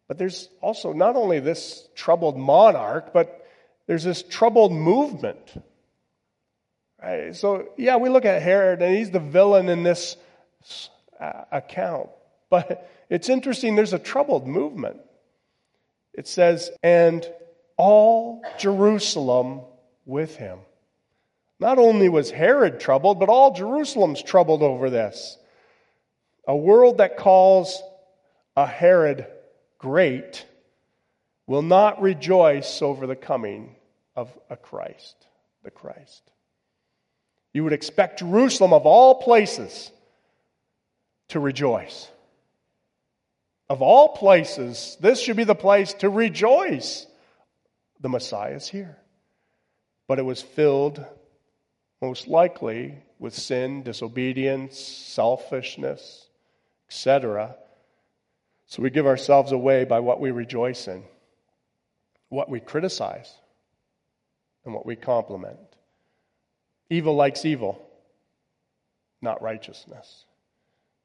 [0.10, 3.47] But there's also not only this troubled monarch, but
[3.88, 5.54] there's this troubled movement.
[7.02, 7.34] Right?
[7.34, 10.17] So, yeah, we look at Herod, and he's the villain in this
[11.17, 12.10] uh, account.
[12.50, 14.97] But it's interesting, there's a troubled movement.
[16.13, 17.26] It says, and
[17.78, 19.62] all Jerusalem
[20.06, 20.60] with him.
[21.62, 25.38] Not only was Herod troubled, but all Jerusalem's troubled over this.
[26.47, 27.84] A world that calls
[28.58, 29.28] a Herod
[29.78, 30.43] great
[31.45, 33.76] will not rejoice over the coming
[34.15, 35.15] of a Christ,
[35.63, 36.24] the Christ.
[37.54, 39.91] You would expect Jerusalem, of all places,
[41.28, 42.10] to rejoice.
[43.69, 47.06] Of all places, this should be the place to rejoice.
[48.00, 48.97] The Messiah is here.
[50.08, 51.06] But it was filled,
[52.02, 56.28] most likely, with sin, disobedience, selfishness,
[56.88, 57.56] etc.
[58.66, 61.04] So we give ourselves away by what we rejoice in,
[62.30, 63.32] what we criticize,
[64.66, 65.60] and what we compliment.
[66.90, 67.82] Evil likes evil,
[69.22, 70.26] not righteousness.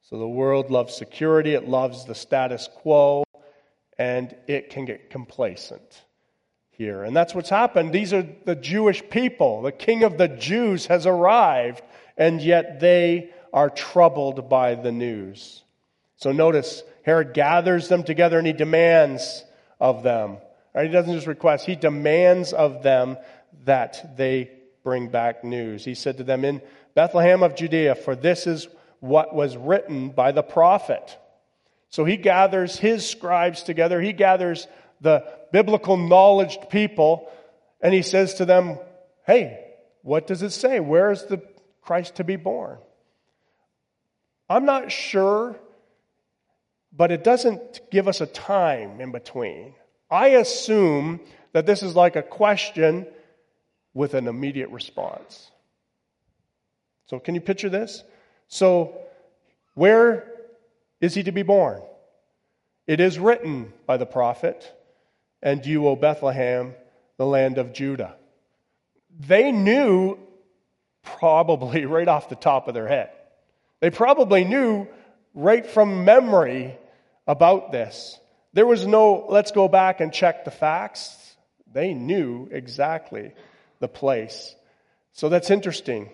[0.02, 3.24] So the world loves security, it loves the status quo,
[3.98, 6.02] and it can get complacent
[6.76, 7.02] here.
[7.02, 7.92] And that's what's happened.
[7.92, 9.62] These are the Jewish people.
[9.62, 11.82] The king of the Jews has arrived,
[12.16, 15.62] and yet they are troubled by the news.
[16.16, 19.44] So notice, Herod gathers them together and he demands
[19.80, 20.38] of them.
[20.74, 20.86] Right?
[20.86, 23.16] He doesn't just request, he demands of them
[23.64, 24.50] that they
[24.82, 25.84] bring back news.
[25.84, 26.60] He said to them, In
[26.94, 28.68] Bethlehem of Judea, for this is
[29.00, 31.16] what was written by the prophet.
[31.88, 34.66] So he gathers his scribes together, he gathers
[35.00, 37.28] the biblical knowledge people,
[37.80, 38.78] and he says to them,
[39.26, 39.62] Hey,
[40.02, 40.80] what does it say?
[40.80, 41.42] Where is the
[41.82, 42.78] Christ to be born?
[44.48, 45.56] I'm not sure,
[46.92, 49.74] but it doesn't give us a time in between.
[50.10, 51.20] I assume
[51.52, 53.06] that this is like a question
[53.94, 55.50] with an immediate response.
[57.06, 58.04] So, can you picture this?
[58.48, 58.96] So,
[59.74, 60.30] where
[61.00, 61.82] is he to be born?
[62.86, 64.72] It is written by the prophet,
[65.46, 66.74] and you, O Bethlehem,
[67.18, 68.16] the land of Judah.
[69.16, 70.18] They knew
[71.04, 73.10] probably right off the top of their head.
[73.78, 74.88] They probably knew
[75.34, 76.76] right from memory
[77.28, 78.18] about this.
[78.54, 81.16] There was no, let's go back and check the facts.
[81.72, 83.32] They knew exactly
[83.78, 84.52] the place.
[85.12, 86.10] So that's interesting.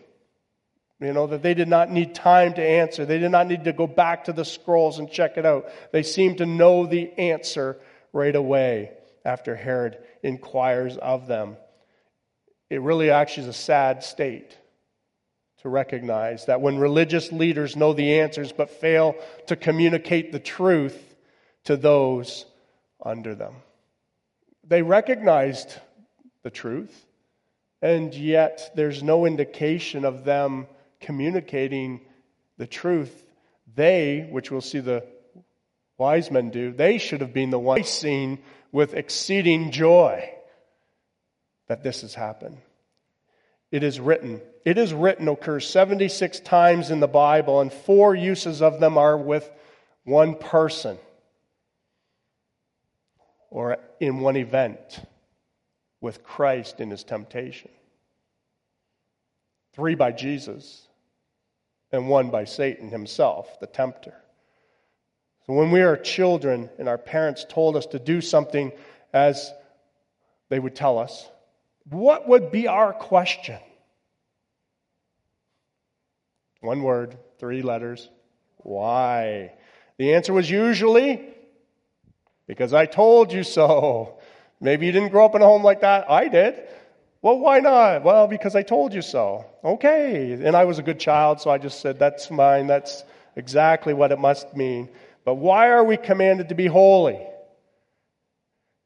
[1.00, 3.06] You know, that they did not need time to answer.
[3.06, 5.70] They did not need to go back to the scrolls and check it out.
[5.90, 7.78] They seemed to know the answer
[8.12, 8.92] right away
[9.24, 11.56] after Herod inquires of them.
[12.70, 14.56] It really actually is a sad state
[15.62, 19.14] to recognize that when religious leaders know the answers but fail
[19.46, 21.14] to communicate the truth
[21.64, 22.46] to those
[23.04, 23.54] under them.
[24.64, 25.78] They recognized
[26.42, 27.06] the truth,
[27.80, 30.66] and yet there's no indication of them
[31.00, 32.00] communicating
[32.58, 33.24] the truth,
[33.74, 35.04] they, which we'll see the
[36.02, 38.40] wise men do, they should have been the ones seen
[38.72, 40.28] with exceeding joy
[41.68, 42.58] that this has happened.
[43.70, 44.40] It is written.
[44.64, 49.16] It is written occurs 76 times in the Bible, and four uses of them are
[49.16, 49.48] with
[50.02, 50.98] one person
[53.48, 55.00] or in one event
[56.00, 57.70] with Christ in his temptation.
[59.74, 60.88] Three by Jesus,
[61.92, 64.14] and one by Satan himself, the tempter.
[65.46, 68.72] So when we are children and our parents told us to do something
[69.12, 69.52] as
[70.48, 71.28] they would tell us,
[71.90, 73.58] what would be our question?
[76.60, 78.08] One word, three letters.
[78.58, 79.52] Why?
[79.98, 81.26] The answer was usually,
[82.46, 84.20] because I told you so.
[84.60, 86.08] Maybe you didn't grow up in a home like that.
[86.08, 86.68] I did.
[87.20, 88.04] Well, why not?
[88.04, 89.44] Well, because I told you so.
[89.64, 90.32] Okay.
[90.32, 92.68] And I was a good child, so I just said, that's mine.
[92.68, 93.02] That's
[93.34, 94.88] exactly what it must mean.
[95.24, 97.20] But why are we commanded to be holy?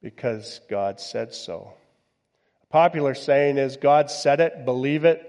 [0.03, 1.73] Because God said so.
[2.63, 5.23] A popular saying is God said it, believe it,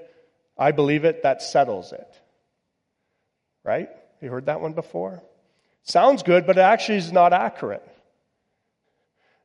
[0.58, 2.22] I believe it, that settles it.
[3.64, 3.90] Right?
[4.22, 5.24] You heard that one before?
[5.84, 7.88] Sounds good, but it actually is not accurate.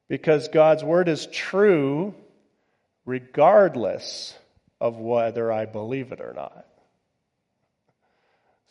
[0.08, 2.14] Because God's word is true
[3.04, 4.36] regardless
[4.80, 6.66] of whether I believe it or not.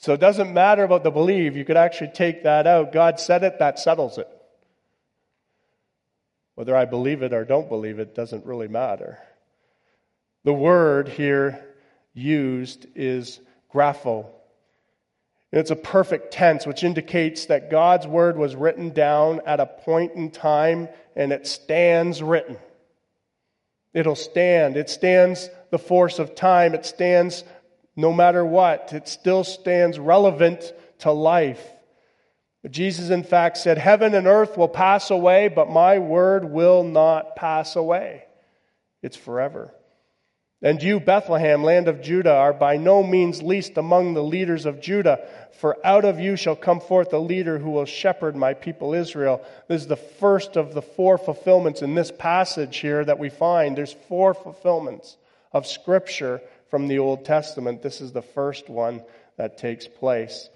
[0.02, 1.56] So it doesn't matter about the believe.
[1.56, 2.92] You could actually take that out.
[2.92, 4.28] God said it, that settles it.
[6.56, 9.20] Whether I believe it or don't believe it doesn't really matter.
[10.44, 11.64] The word here
[12.16, 13.40] used is
[13.72, 14.26] grapho.
[15.52, 20.14] It's a perfect tense, which indicates that God's word was written down at a point
[20.14, 22.58] in time and it stands written.
[23.94, 24.78] It'll stand.
[24.78, 26.74] It stands the force of time.
[26.74, 27.44] It stands
[27.96, 28.94] no matter what.
[28.94, 31.66] It still stands relevant to life.
[32.70, 37.36] Jesus, in fact, said, Heaven and earth will pass away, but my word will not
[37.36, 38.26] pass away.
[39.02, 39.74] It's forever.
[40.64, 44.80] And you, Bethlehem, land of Judah, are by no means least among the leaders of
[44.80, 48.94] Judah, for out of you shall come forth a leader who will shepherd my people
[48.94, 49.44] Israel.
[49.68, 53.76] This is the first of the four fulfillments in this passage here that we find.
[53.76, 55.18] There's four fulfillments
[55.52, 57.84] of Scripture from the Old Testament.
[57.84, 59.04] This is the first one
[59.38, 60.50] that takes place.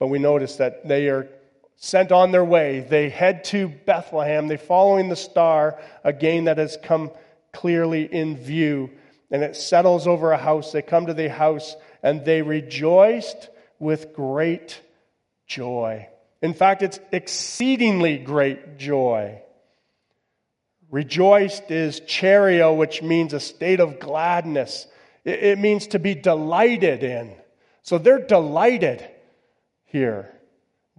[0.00, 1.28] But we notice that they are
[1.76, 2.80] sent on their way.
[2.80, 4.48] They head to Bethlehem.
[4.48, 7.10] They're following the star, again, that has come
[7.52, 8.90] clearly in view.
[9.30, 10.72] And it settles over a house.
[10.72, 14.80] They come to the house and they rejoiced with great
[15.46, 16.08] joy.
[16.42, 19.42] In fact, it's exceedingly great joy.
[20.90, 24.86] Rejoiced is chario, which means a state of gladness.
[25.24, 27.34] It means to be delighted in.
[27.82, 29.06] So they're delighted
[29.84, 30.32] here.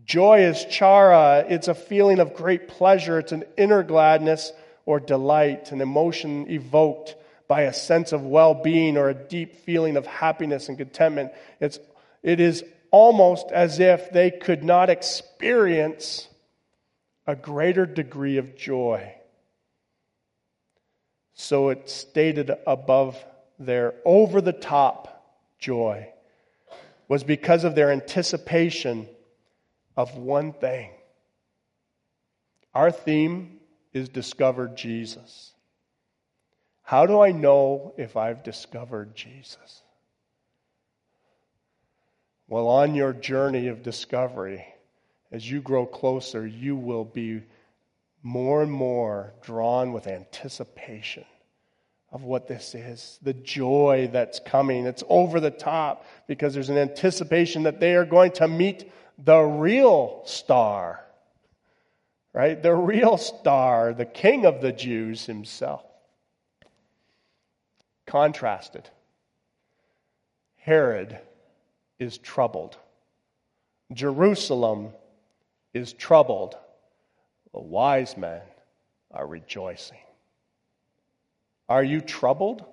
[0.06, 1.46] Joy is chara.
[1.48, 3.20] It's a feeling of great pleasure.
[3.20, 4.52] It's an inner gladness
[4.86, 7.16] or delight, an emotion evoked
[7.48, 11.32] by a sense of well being or a deep feeling of happiness and contentment.
[11.60, 11.80] It's,
[12.24, 16.28] it is almost as if they could not experience
[17.28, 19.14] a greater degree of joy.
[21.34, 23.24] So it's stated above
[23.66, 26.10] their over the top joy
[27.08, 29.08] was because of their anticipation
[29.98, 30.92] of one thing.
[32.74, 33.60] Our theme
[33.94, 35.54] is discover Jesus.
[36.84, 39.82] How do I know if I've discovered Jesus?
[42.48, 44.66] Well, on your journey of discovery,
[45.32, 47.44] as you grow closer, you will be
[48.24, 51.26] more and more drawn with anticipation
[52.12, 54.86] of what this is, the joy that's coming.
[54.86, 59.40] It's over the top because there's an anticipation that they are going to meet the
[59.40, 61.00] real star,
[62.34, 62.62] right?
[62.62, 65.86] The real star, the king of the Jews himself.
[68.06, 68.90] Contrasted.
[70.58, 71.18] Herod
[71.98, 72.78] is troubled.
[73.94, 74.90] Jerusalem
[75.74, 76.56] is troubled.
[77.54, 78.42] The wise men
[79.12, 79.98] are rejoicing.
[81.72, 82.66] Are you troubled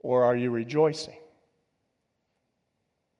[0.00, 1.18] or are you rejoicing?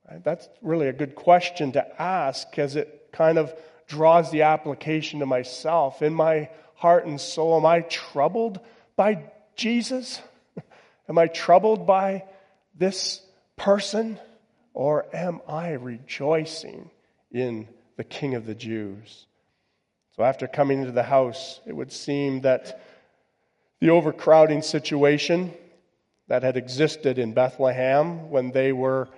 [0.08, 0.22] Right?
[0.22, 3.52] That's really a good question to ask as it kind of
[3.88, 6.02] draws the application to myself.
[6.02, 8.60] In my heart and soul, am I troubled
[8.94, 9.24] by
[9.56, 10.22] Jesus?
[11.08, 12.22] am I troubled by
[12.78, 13.20] this
[13.56, 14.20] person?
[14.72, 16.92] Or am I rejoicing
[17.32, 17.66] in
[17.96, 19.26] the King of the Jews?
[20.14, 22.80] So after coming into the house, it would seem that
[23.80, 25.52] the overcrowding situation
[26.28, 29.08] that had existed in Bethlehem when they were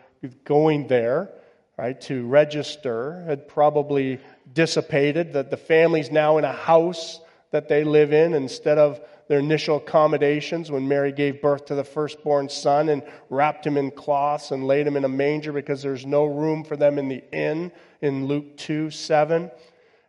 [0.44, 1.30] going there,
[1.76, 4.18] right, to register had probably
[4.54, 9.40] dissipated, that the family's now in a house that they live in instead of their
[9.40, 14.50] initial accommodations when Mary gave birth to the firstborn son and wrapped him in cloths
[14.50, 17.70] and laid him in a manger because there's no room for them in the inn
[18.00, 19.50] in Luke 2 7.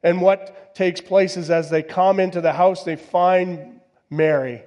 [0.04, 3.80] And what takes place is as they come into the house, they find
[4.16, 4.64] Mary.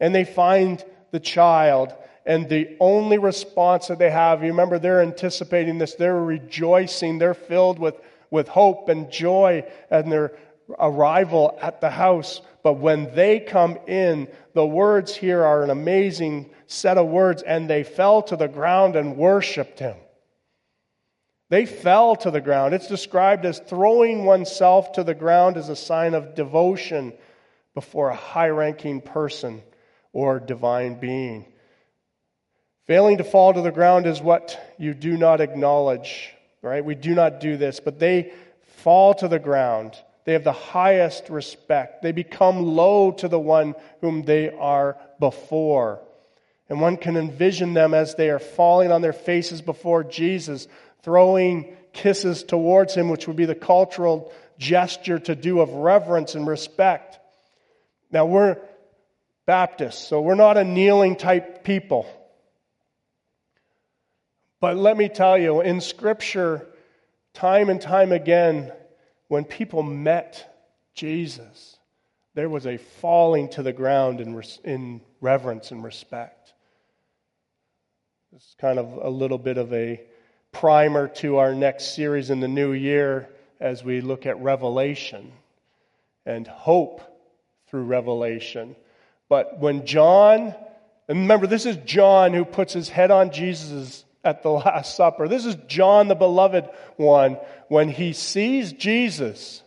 [0.00, 1.94] And they find the child.
[2.26, 7.34] And the only response that they have, you remember, they're anticipating this, they're rejoicing, they're
[7.34, 7.94] filled with,
[8.30, 10.32] with hope and joy and their
[10.78, 12.42] arrival at the house.
[12.62, 17.68] But when they come in, the words here are an amazing set of words, and
[17.68, 19.96] they fell to the ground and worshiped him.
[21.50, 22.74] They fell to the ground.
[22.74, 27.14] It's described as throwing oneself to the ground as a sign of devotion
[27.78, 29.62] before a high ranking person
[30.12, 31.44] or divine being.
[32.88, 36.84] Failing to fall to the ground is what you do not acknowledge, right?
[36.84, 38.32] We do not do this, but they
[38.78, 39.94] fall to the ground.
[40.24, 42.02] They have the highest respect.
[42.02, 46.00] They become low to the one whom they are before.
[46.68, 50.66] And one can envision them as they are falling on their faces before Jesus,
[51.04, 56.44] throwing kisses towards him, which would be the cultural gesture to do of reverence and
[56.44, 57.17] respect.
[58.10, 58.58] Now, we're
[59.46, 62.06] Baptists, so we're not a kneeling type people.
[64.60, 66.66] But let me tell you, in Scripture,
[67.32, 68.72] time and time again,
[69.28, 70.54] when people met
[70.94, 71.78] Jesus,
[72.34, 76.52] there was a falling to the ground in, in reverence and respect.
[78.34, 80.00] It's kind of a little bit of a
[80.52, 83.28] primer to our next series in the new year
[83.60, 85.32] as we look at Revelation
[86.26, 87.00] and hope
[87.70, 88.76] through revelation.
[89.28, 90.54] But when John,
[91.08, 95.28] and remember, this is John who puts his head on Jesus' at the Last Supper.
[95.28, 97.38] This is John, the beloved one,
[97.68, 99.62] when he sees Jesus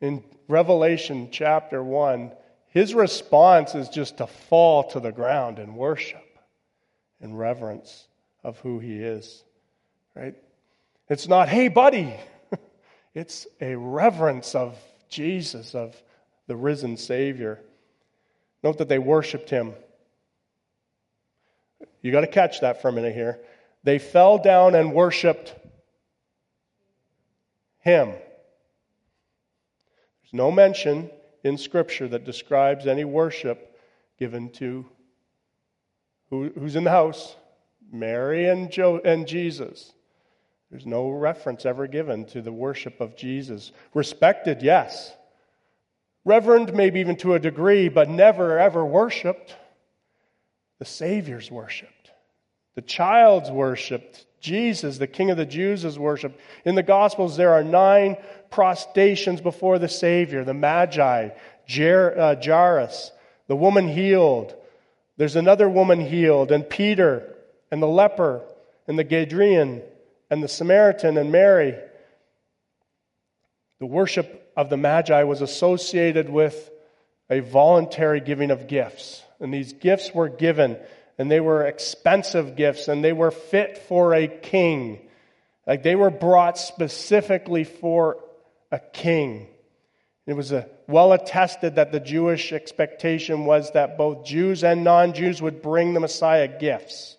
[0.00, 2.32] in Revelation chapter 1.
[2.68, 6.24] His response is just to fall to the ground and worship
[7.20, 8.06] in reverence
[8.44, 9.42] of who he is.
[10.14, 10.36] Right?
[11.08, 12.14] It's not, hey, buddy.
[13.14, 14.78] it's a reverence of
[15.08, 16.00] Jesus, of
[16.50, 17.60] the risen Savior.
[18.64, 19.72] Note that they worshiped him.
[22.02, 23.38] You got to catch that for a minute here.
[23.84, 25.54] They fell down and worshiped
[27.78, 28.08] him.
[28.08, 31.08] There's no mention
[31.44, 33.78] in Scripture that describes any worship
[34.18, 34.84] given to
[36.30, 37.36] who, who's in the house?
[37.92, 39.92] Mary and, jo- and Jesus.
[40.68, 43.70] There's no reference ever given to the worship of Jesus.
[43.94, 45.14] Respected, yes.
[46.24, 49.56] Reverend, maybe even to a degree, but never ever worshiped.
[50.78, 52.10] The Savior's worshiped.
[52.74, 54.26] The child's worshiped.
[54.40, 56.40] Jesus, the King of the Jews, is worshiped.
[56.64, 58.16] In the Gospels, there are nine
[58.50, 61.30] prostrations before the Savior the Magi,
[61.66, 63.12] Jer- uh, Jairus,
[63.48, 64.54] the woman healed.
[65.16, 67.34] There's another woman healed, and Peter,
[67.70, 68.42] and the leper,
[68.86, 69.82] and the Gadarene,
[70.30, 71.74] and the Samaritan, and Mary.
[73.78, 76.70] The worship of the Magi was associated with
[77.28, 79.22] a voluntary giving of gifts.
[79.38, 80.76] And these gifts were given,
[81.18, 85.08] and they were expensive gifts, and they were fit for a king.
[85.66, 88.18] Like they were brought specifically for
[88.70, 89.46] a king.
[90.26, 90.52] It was
[90.86, 95.94] well attested that the Jewish expectation was that both Jews and non Jews would bring
[95.94, 97.16] the Messiah gifts.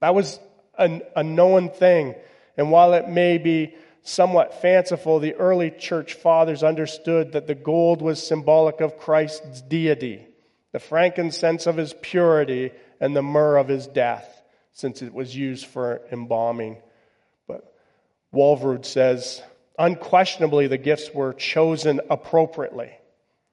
[0.00, 0.38] That was
[0.78, 2.14] a, a known thing.
[2.56, 3.74] And while it may be
[4.06, 10.26] somewhat fanciful, the early church fathers understood that the gold was symbolic of Christ's deity,
[10.72, 14.42] the frankincense of his purity, and the myrrh of his death,
[14.72, 16.78] since it was used for embalming.
[17.46, 17.72] But
[18.32, 19.42] Walvoord says,
[19.78, 22.92] unquestionably, the gifts were chosen appropriately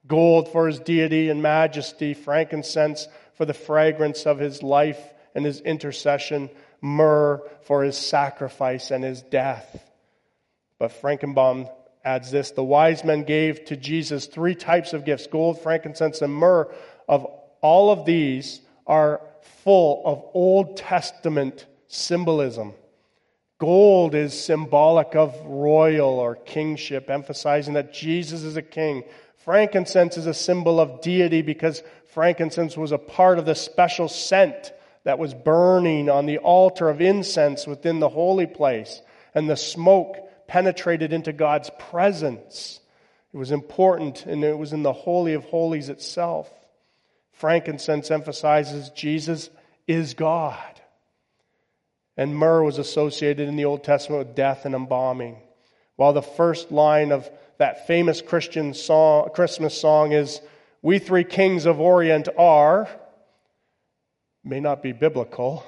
[0.06, 5.00] gold for his deity and majesty, frankincense for the fragrance of his life
[5.34, 6.50] and his intercession,
[6.80, 9.90] myrrh for his sacrifice and his death.
[10.78, 11.70] But Fruchtenbaum
[12.04, 16.34] adds this the wise men gave to Jesus three types of gifts gold, frankincense, and
[16.34, 16.72] myrrh.
[17.08, 17.26] Of
[17.60, 19.20] all of these are
[19.62, 22.74] full of Old Testament symbolism.
[23.58, 29.04] Gold is symbolic of royal or kingship, emphasizing that Jesus is a king.
[29.44, 34.72] Frankincense is a symbol of deity because frankincense was a part of the special scent
[35.04, 39.02] that was burning on the altar of incense within the holy place,
[39.34, 40.16] and the smoke
[40.46, 42.80] penetrated into God's presence.
[43.32, 46.50] It was important, and it was in the Holy of Holies itself.
[47.32, 49.50] Frankincense emphasizes Jesus
[49.86, 50.80] is God.
[52.16, 55.38] And myrrh was associated in the Old Testament with death and embalming.
[55.96, 57.28] While the first line of
[57.58, 60.40] that famous Christian song, Christmas song is,
[60.82, 62.88] We three kings of Orient are,
[64.44, 65.64] may not be biblical.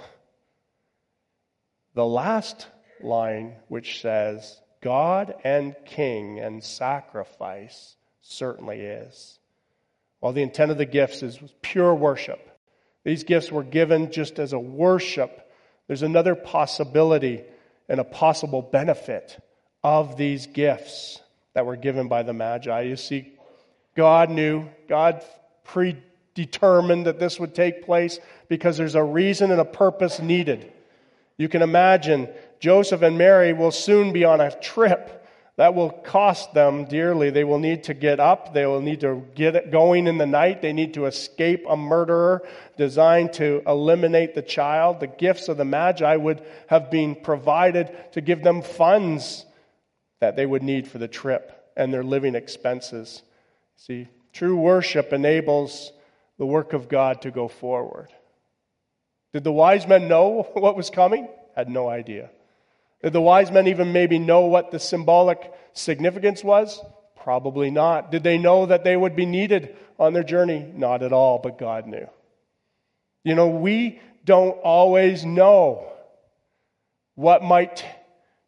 [1.94, 2.68] The last
[3.00, 9.38] line, which says, God and King and sacrifice, certainly is.
[10.20, 12.40] While the intent of the gifts is pure worship,
[13.04, 15.50] these gifts were given just as a worship.
[15.86, 17.44] There's another possibility
[17.88, 19.38] and a possible benefit
[19.84, 21.20] of these gifts
[21.54, 22.82] that were given by the Magi.
[22.82, 23.32] You see,
[23.94, 25.22] God knew, God
[25.64, 28.18] predetermined that this would take place
[28.48, 30.72] because there's a reason and a purpose needed.
[31.38, 32.28] You can imagine
[32.60, 35.16] Joseph and Mary will soon be on a trip
[35.56, 37.30] that will cost them dearly.
[37.30, 38.52] They will need to get up.
[38.52, 40.60] They will need to get going in the night.
[40.60, 42.46] They need to escape a murderer
[42.76, 45.00] designed to eliminate the child.
[45.00, 49.46] The gifts of the Magi would have been provided to give them funds
[50.20, 53.22] that they would need for the trip and their living expenses.
[53.76, 55.92] See, true worship enables
[56.38, 58.12] the work of God to go forward.
[59.32, 61.28] Did the wise men know what was coming?
[61.54, 62.28] Had no idea.
[63.06, 66.82] Did the wise men even maybe know what the symbolic significance was?
[67.14, 68.10] Probably not.
[68.10, 70.68] Did they know that they would be needed on their journey?
[70.74, 72.08] Not at all, but God knew.
[73.22, 75.86] You know, we don't always know
[77.14, 77.84] what might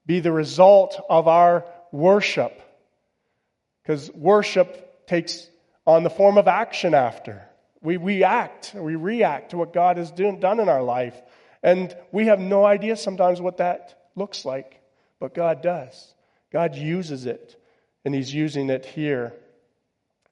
[0.07, 2.61] be the result of our worship.
[3.85, 5.49] Because worship takes
[5.87, 7.49] on the form of action after.
[7.81, 11.15] We, we act, we react to what God has do, done in our life.
[11.63, 14.81] And we have no idea sometimes what that looks like,
[15.21, 16.15] but God does.
[16.53, 17.61] God uses it,
[18.05, 19.33] and He's using it here.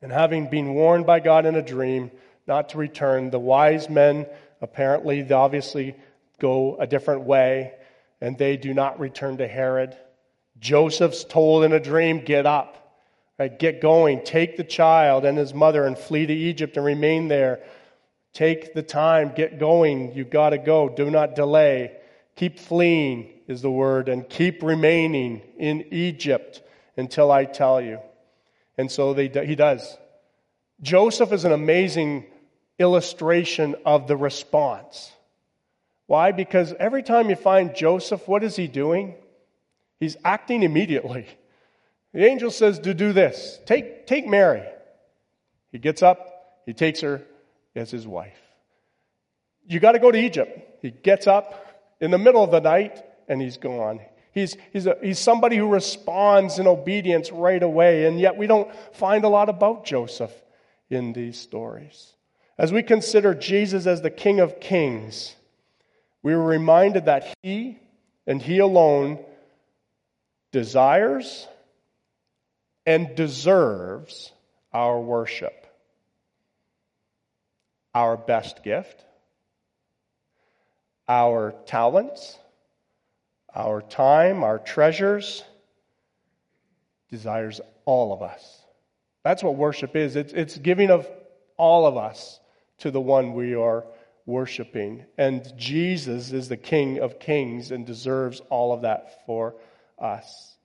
[0.03, 2.11] And having been warned by God in a dream
[2.47, 4.27] not to return, the wise men,
[4.61, 5.97] apparently, obviously,
[6.39, 7.73] go a different way,
[8.21, 9.97] and they do not return to Herod.
[10.59, 12.97] Joseph's told in a dream, Get up,
[13.39, 13.59] right?
[13.59, 17.61] get going, take the child and his mother and flee to Egypt and remain there.
[18.33, 20.15] Take the time, get going.
[20.15, 20.89] You've got to go.
[20.89, 21.93] Do not delay.
[22.37, 26.63] Keep fleeing, is the word, and keep remaining in Egypt
[26.97, 28.01] until I tell you.
[28.79, 29.97] And so they, he does.
[30.83, 32.27] Joseph is an amazing
[32.79, 35.13] illustration of the response.
[36.07, 36.33] Why?
[36.33, 39.15] Because every time you find Joseph, what is he doing?
[39.99, 41.27] He's acting immediately.
[42.13, 44.63] The angel says to do this take, take Mary.
[45.73, 47.23] He gets up, he takes her
[47.75, 48.39] as his wife.
[49.69, 50.83] You got to go to Egypt.
[50.83, 51.67] He gets up
[52.01, 54.01] in the middle of the night and he's gone.
[54.33, 58.71] He's, he's, a, he's somebody who responds in obedience right away, and yet we don't
[58.95, 60.33] find a lot about Joseph
[60.91, 62.13] in these stories.
[62.59, 65.35] As we consider Jesus as the King of Kings,
[66.23, 67.79] we were reminded that he
[68.27, 69.25] and he alone
[70.53, 71.47] desires
[72.85, 74.33] and deserves
[74.73, 75.67] our worship,
[77.95, 79.05] our best gift,
[81.09, 82.39] our talents,
[83.57, 85.43] our time, our treasures,
[87.11, 88.61] desires all of us.
[89.25, 90.15] That's what worship is.
[90.15, 91.09] It's, it's giving of
[91.57, 92.39] all of us
[92.79, 93.85] to the one we are
[94.27, 95.07] worshiping.
[95.17, 99.55] And Jesus is the King of kings and deserves all of that for
[99.99, 100.57] us.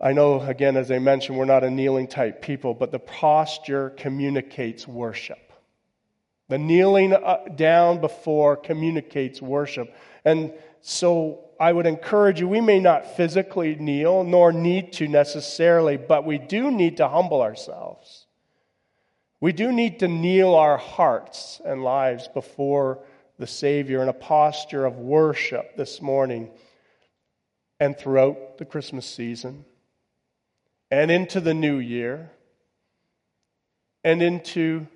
[0.00, 3.90] I know, again, as I mentioned, we're not a kneeling type people, but the posture
[3.90, 5.38] communicates worship.
[6.48, 9.94] The kneeling uh, down before communicates worship.
[10.24, 10.52] And
[10.86, 16.26] so I would encourage you, we may not physically kneel, nor need to necessarily, but
[16.26, 18.26] we do need to humble ourselves.
[19.40, 22.98] We do need to kneel our hearts and lives before
[23.38, 26.50] the Savior in a posture of worship this morning
[27.80, 29.64] and throughout the Christmas season
[30.90, 32.30] and into the new year
[34.04, 34.86] and into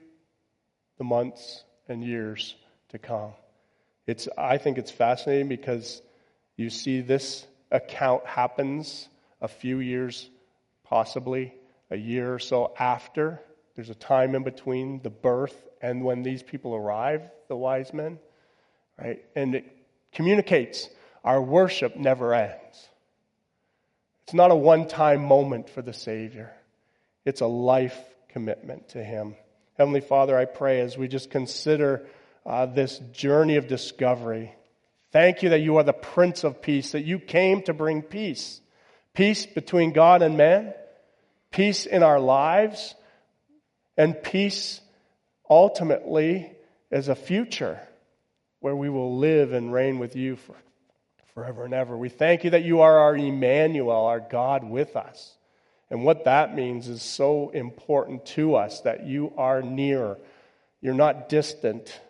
[0.98, 2.56] the months and years
[2.90, 3.32] to come.
[4.08, 6.00] It's, I think it's fascinating because
[6.56, 9.06] you see this account happens
[9.42, 10.30] a few years,
[10.82, 11.52] possibly
[11.90, 13.38] a year or so after.
[13.76, 18.18] There's a time in between the birth and when these people arrive, the wise men,
[18.98, 19.22] right?
[19.36, 19.66] And it
[20.12, 20.88] communicates
[21.22, 22.88] our worship never ends.
[24.24, 26.50] It's not a one time moment for the Savior,
[27.26, 27.98] it's a life
[28.30, 29.36] commitment to Him.
[29.76, 32.06] Heavenly Father, I pray as we just consider
[32.48, 34.54] uh, this journey of discovery,
[35.12, 38.62] thank you that you are the Prince of Peace, that you came to bring peace.
[39.12, 40.72] Peace between God and man,
[41.50, 42.94] peace in our lives,
[43.98, 44.80] and peace
[45.50, 46.50] ultimately
[46.90, 47.78] as a future
[48.60, 50.56] where we will live and reign with you for,
[51.34, 51.98] forever and ever.
[51.98, 55.36] We thank you that you are our Emmanuel, our God with us.
[55.90, 60.16] And what that means is so important to us that you are near.
[60.80, 62.00] You're not distant.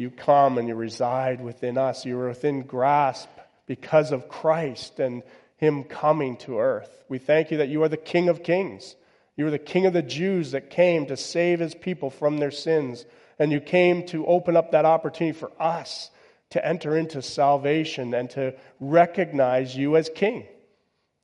[0.00, 2.06] You come and you reside within us.
[2.06, 3.28] You are within grasp
[3.66, 5.22] because of Christ and
[5.58, 6.88] Him coming to earth.
[7.10, 8.96] We thank you that you are the King of kings.
[9.36, 12.50] You are the King of the Jews that came to save His people from their
[12.50, 13.04] sins.
[13.38, 16.10] And you came to open up that opportunity for us
[16.48, 20.46] to enter into salvation and to recognize you as King.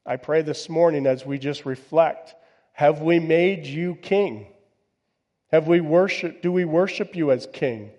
[0.04, 2.34] I pray this morning as we just reflect
[2.74, 4.48] have we made you king?
[5.50, 7.90] Have we worship, do we worship you as king?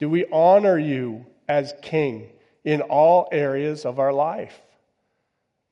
[0.00, 2.30] Do we honor you as king
[2.64, 4.60] in all areas of our life?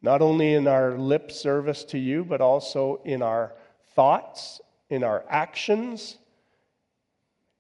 [0.01, 3.55] Not only in our lip service to you, but also in our
[3.97, 4.61] thoughts,
[4.91, 6.19] in our actions,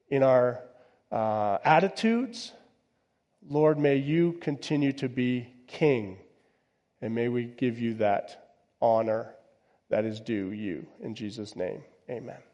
[0.08, 0.60] in our
[1.10, 2.52] uh, attitudes.
[3.48, 6.18] Lord, may you continue to be king
[7.00, 9.34] and may we give you that honor
[9.90, 10.86] that is due you.
[11.00, 12.47] In Jesus' name, amen.